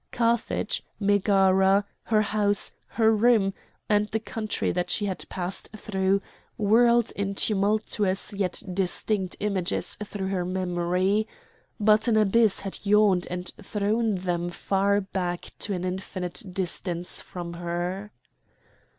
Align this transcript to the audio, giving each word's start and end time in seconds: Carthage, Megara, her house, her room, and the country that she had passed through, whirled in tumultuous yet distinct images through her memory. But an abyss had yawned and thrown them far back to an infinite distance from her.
Carthage, 0.11 0.81
Megara, 0.99 1.85
her 2.05 2.23
house, 2.23 2.71
her 2.87 3.11
room, 3.15 3.53
and 3.87 4.07
the 4.07 4.19
country 4.19 4.71
that 4.71 4.89
she 4.89 5.05
had 5.05 5.29
passed 5.29 5.69
through, 5.77 6.23
whirled 6.57 7.11
in 7.11 7.35
tumultuous 7.35 8.33
yet 8.33 8.63
distinct 8.73 9.35
images 9.39 9.93
through 10.03 10.29
her 10.29 10.43
memory. 10.43 11.27
But 11.79 12.07
an 12.07 12.17
abyss 12.17 12.61
had 12.61 12.83
yawned 12.83 13.27
and 13.29 13.49
thrown 13.61 14.15
them 14.15 14.49
far 14.49 15.01
back 15.01 15.51
to 15.59 15.73
an 15.75 15.85
infinite 15.85 16.41
distance 16.51 17.21
from 17.21 17.53
her. 17.53 18.11